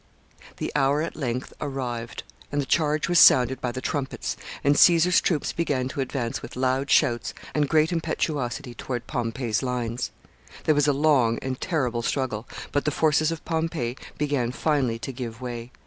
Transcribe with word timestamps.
]The 0.57 0.71
hour 0.75 1.03
at 1.03 1.15
length 1.15 1.53
arrived, 1.61 2.23
the 2.49 2.65
charge 2.65 3.07
was 3.07 3.19
sounded 3.19 3.61
by 3.61 3.71
the 3.71 3.81
trumpets, 3.81 4.35
and 4.63 4.75
Caesar's 4.75 5.21
troops 5.21 5.53
began 5.53 5.87
to 5.89 6.01
advance 6.01 6.41
with 6.41 6.55
loud 6.55 6.89
shouts 6.89 7.35
and 7.53 7.69
great 7.69 7.91
impetuosity 7.91 8.73
toward 8.73 9.05
Pompey's 9.05 9.61
lines. 9.61 10.09
There 10.63 10.73
was 10.73 10.87
a 10.87 10.91
long 10.91 11.37
and 11.43 11.61
terrible 11.61 12.01
struggle, 12.01 12.47
but 12.71 12.85
the 12.85 12.89
forces 12.89 13.31
of 13.31 13.45
Pompey 13.45 13.95
began 14.17 14.51
finally 14.51 14.97
to 14.97 15.11
give 15.13 15.39
way. 15.39 15.71